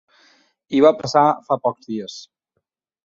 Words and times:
I 0.77 0.79
va 0.85 0.91
passar 1.03 1.23
fa 1.49 1.59
pocs 1.67 1.93
dies. 1.93 2.17